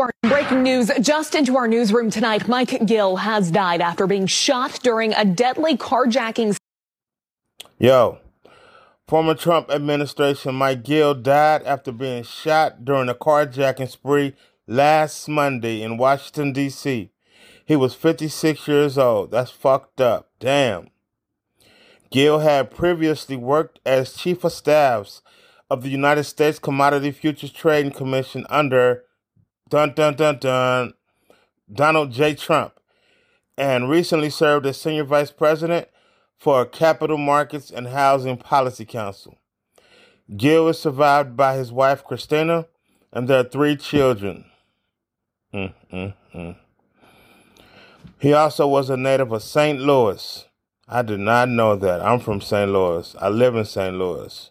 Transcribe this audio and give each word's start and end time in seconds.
our 0.00 0.10
breaking 0.22 0.62
news, 0.62 0.90
just 1.00 1.34
into 1.34 1.56
our 1.56 1.68
newsroom 1.68 2.10
tonight. 2.10 2.48
Mike 2.48 2.86
Gill 2.86 3.16
has 3.16 3.50
died 3.50 3.80
after 3.80 4.06
being 4.06 4.26
shot 4.26 4.80
during 4.82 5.12
a 5.14 5.24
deadly 5.24 5.76
carjacking. 5.76 6.56
Yo, 7.78 8.18
former 9.06 9.34
Trump 9.34 9.70
administration 9.70 10.54
Mike 10.54 10.82
Gill 10.82 11.14
died 11.14 11.62
after 11.64 11.92
being 11.92 12.22
shot 12.22 12.84
during 12.84 13.08
a 13.08 13.14
carjacking 13.14 13.90
spree 13.90 14.34
last 14.66 15.28
Monday 15.28 15.82
in 15.82 15.96
Washington, 15.96 16.52
D.C. 16.52 17.10
He 17.64 17.76
was 17.76 17.94
56 17.94 18.66
years 18.66 18.98
old. 18.98 19.30
That's 19.30 19.50
fucked 19.50 20.00
up. 20.00 20.30
Damn. 20.40 20.90
Gill 22.10 22.40
had 22.40 22.70
previously 22.70 23.36
worked 23.36 23.78
as 23.86 24.14
chief 24.14 24.42
of 24.42 24.52
staffs 24.52 25.22
of 25.70 25.82
the 25.82 25.88
United 25.88 26.24
States 26.24 26.58
Commodity 26.58 27.12
Futures 27.12 27.52
Trading 27.52 27.92
Commission 27.92 28.44
under 28.50 29.04
dun 29.70 29.94
dun 29.94 30.14
dun 30.14 30.38
dun 30.38 30.94
Donald 31.72 32.12
J. 32.12 32.34
Trump, 32.34 32.74
and 33.56 33.88
recently 33.88 34.28
served 34.28 34.66
as 34.66 34.80
senior 34.80 35.04
vice 35.04 35.30
president 35.30 35.88
for 36.36 36.66
Capital 36.66 37.16
Markets 37.16 37.70
and 37.70 37.86
Housing 37.88 38.36
Policy 38.36 38.84
Council. 38.84 39.38
Gill 40.36 40.68
is 40.68 40.78
survived 40.78 41.36
by 41.36 41.56
his 41.56 41.72
wife 41.72 42.04
Christina 42.04 42.66
and 43.12 43.28
their 43.28 43.44
three 43.44 43.76
children. 43.76 44.44
Mm, 45.54 45.74
mm, 45.92 46.14
mm. 46.34 46.56
He 48.18 48.32
also 48.32 48.66
was 48.66 48.90
a 48.90 48.96
native 48.96 49.32
of 49.32 49.42
St. 49.42 49.80
Louis. 49.80 50.46
I 50.88 51.02
did 51.02 51.20
not 51.20 51.48
know 51.48 51.76
that. 51.76 52.00
I'm 52.00 52.20
from 52.20 52.40
St. 52.40 52.70
Louis. 52.70 53.14
I 53.20 53.28
live 53.28 53.54
in 53.56 53.64
St. 53.64 53.96
Louis. 53.96 54.50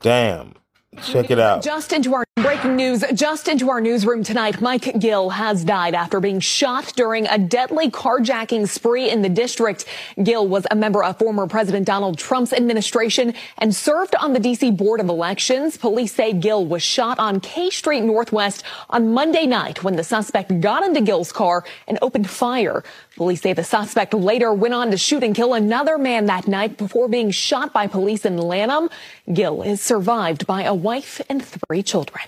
Damn. 0.00 0.54
Check 1.02 1.30
it 1.30 1.38
out. 1.38 1.62
Just 1.62 1.92
into 1.92 2.14
our 2.14 2.24
breaking 2.36 2.76
news, 2.76 3.02
just 3.14 3.48
into 3.48 3.70
our 3.70 3.80
newsroom 3.80 4.22
tonight, 4.22 4.60
Mike 4.60 4.98
Gill 4.98 5.30
has 5.30 5.64
died 5.64 5.94
after 5.94 6.20
being 6.20 6.38
shot 6.38 6.92
during 6.94 7.26
a 7.26 7.38
deadly 7.38 7.90
carjacking 7.90 8.68
spree 8.68 9.10
in 9.10 9.22
the 9.22 9.28
district. 9.28 9.84
Gill 10.22 10.46
was 10.46 10.66
a 10.70 10.76
member 10.76 11.02
of 11.02 11.18
former 11.18 11.46
President 11.46 11.86
Donald 11.86 12.18
Trump's 12.18 12.52
administration 12.52 13.34
and 13.58 13.74
served 13.74 14.14
on 14.16 14.32
the 14.32 14.38
D.C. 14.38 14.70
Board 14.70 15.00
of 15.00 15.08
Elections. 15.08 15.76
Police 15.76 16.14
say 16.14 16.32
Gill 16.32 16.64
was 16.64 16.82
shot 16.82 17.18
on 17.18 17.40
K 17.40 17.70
Street 17.70 18.02
Northwest 18.02 18.62
on 18.90 19.12
Monday 19.12 19.46
night 19.46 19.82
when 19.82 19.96
the 19.96 20.04
suspect 20.04 20.60
got 20.60 20.84
into 20.84 21.00
Gill's 21.00 21.32
car 21.32 21.64
and 21.88 21.98
opened 22.02 22.28
fire. 22.28 22.84
Police 23.16 23.40
say 23.40 23.54
the 23.54 23.64
suspect 23.64 24.12
later 24.12 24.52
went 24.52 24.74
on 24.74 24.90
to 24.90 24.98
shoot 24.98 25.24
and 25.24 25.34
kill 25.34 25.54
another 25.54 25.96
man 25.96 26.26
that 26.26 26.46
night 26.46 26.76
before 26.76 27.08
being 27.08 27.30
shot 27.30 27.72
by 27.72 27.86
police 27.86 28.26
in 28.26 28.36
Lanham. 28.36 28.90
Gill 29.32 29.62
is 29.62 29.80
survived 29.80 30.46
by 30.46 30.62
a 30.64 30.74
wife 30.86 31.20
and 31.28 31.44
three 31.44 31.82
children. 31.82 32.24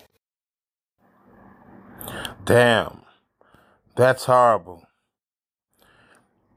Damn. 2.45 3.03
That's 3.95 4.25
horrible. 4.25 4.85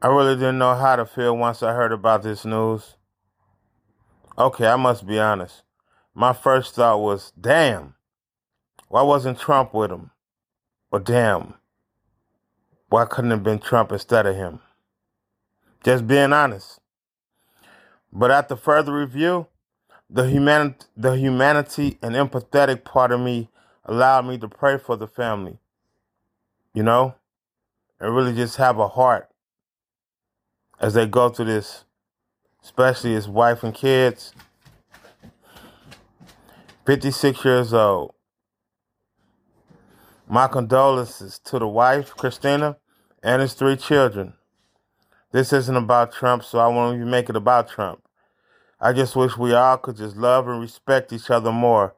I 0.02 0.08
really 0.08 0.34
didn't 0.34 0.58
know 0.58 0.74
how 0.74 0.96
to 0.96 1.06
feel 1.06 1.36
once 1.36 1.62
I 1.62 1.72
heard 1.72 1.92
about 1.92 2.24
this 2.24 2.44
news. 2.44 2.96
Okay, 4.36 4.66
I 4.66 4.74
must 4.74 5.06
be 5.06 5.20
honest. 5.20 5.62
My 6.12 6.32
first 6.32 6.74
thought 6.74 7.00
was, 7.00 7.32
damn, 7.40 7.94
why 8.88 9.02
wasn't 9.02 9.38
Trump 9.38 9.72
with 9.72 9.92
him? 9.92 10.10
Or 10.90 10.98
damn, 10.98 11.54
why 12.88 13.04
couldn't 13.04 13.30
it 13.30 13.34
have 13.36 13.44
been 13.44 13.60
Trump 13.60 13.92
instead 13.92 14.26
of 14.26 14.34
him? 14.34 14.58
Just 15.84 16.08
being 16.08 16.32
honest. 16.32 16.80
But 18.12 18.32
after 18.32 18.56
further 18.56 18.92
review, 18.92 19.46
the 20.12 20.28
humanity, 20.28 20.84
the 20.94 21.16
humanity 21.16 21.98
and 22.02 22.14
empathetic 22.14 22.84
part 22.84 23.12
of 23.12 23.20
me 23.20 23.48
allowed 23.86 24.26
me 24.26 24.36
to 24.36 24.46
pray 24.46 24.76
for 24.76 24.94
the 24.94 25.06
family, 25.06 25.58
you 26.74 26.82
know, 26.82 27.14
and 27.98 28.14
really 28.14 28.34
just 28.34 28.56
have 28.56 28.78
a 28.78 28.88
heart 28.88 29.30
as 30.78 30.92
they 30.92 31.06
go 31.06 31.30
through 31.30 31.46
this, 31.46 31.84
especially 32.62 33.14
his 33.14 33.26
wife 33.26 33.62
and 33.62 33.74
kids. 33.74 34.34
56 36.84 37.44
years 37.44 37.72
old. 37.72 38.12
My 40.28 40.46
condolences 40.46 41.38
to 41.44 41.58
the 41.58 41.68
wife, 41.68 42.10
Christina, 42.16 42.76
and 43.22 43.40
his 43.40 43.54
three 43.54 43.76
children. 43.76 44.34
This 45.30 45.52
isn't 45.52 45.76
about 45.76 46.12
Trump, 46.12 46.44
so 46.44 46.58
I 46.58 46.66
won't 46.66 46.96
even 46.96 47.10
make 47.10 47.30
it 47.30 47.36
about 47.36 47.68
Trump. 47.68 48.01
I 48.84 48.92
just 48.92 49.14
wish 49.14 49.36
we 49.36 49.54
all 49.54 49.78
could 49.78 49.96
just 49.96 50.16
love 50.16 50.48
and 50.48 50.60
respect 50.60 51.12
each 51.12 51.30
other 51.30 51.52
more. 51.52 51.94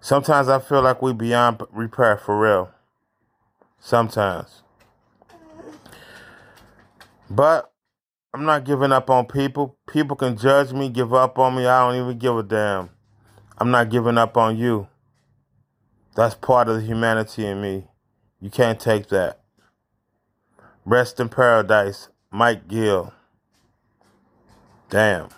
Sometimes 0.00 0.46
I 0.48 0.58
feel 0.58 0.82
like 0.82 1.00
we 1.00 1.14
beyond 1.14 1.62
repair 1.72 2.18
for 2.18 2.38
real. 2.38 2.70
Sometimes. 3.80 4.62
But 7.30 7.72
I'm 8.34 8.44
not 8.44 8.64
giving 8.64 8.92
up 8.92 9.08
on 9.08 9.24
people. 9.24 9.78
People 9.88 10.14
can 10.14 10.36
judge 10.36 10.74
me, 10.74 10.90
give 10.90 11.14
up 11.14 11.38
on 11.38 11.56
me. 11.56 11.64
I 11.66 11.90
don't 11.90 12.04
even 12.04 12.18
give 12.18 12.36
a 12.36 12.42
damn. 12.42 12.90
I'm 13.56 13.70
not 13.70 13.88
giving 13.88 14.18
up 14.18 14.36
on 14.36 14.58
you. 14.58 14.88
That's 16.14 16.34
part 16.34 16.68
of 16.68 16.76
the 16.76 16.82
humanity 16.82 17.46
in 17.46 17.62
me. 17.62 17.86
You 18.40 18.50
can't 18.50 18.78
take 18.78 19.08
that. 19.08 19.40
Rest 20.84 21.18
in 21.18 21.30
paradise, 21.30 22.10
Mike 22.36 22.68
Gill. 22.68 23.14
Damn. 24.90 25.30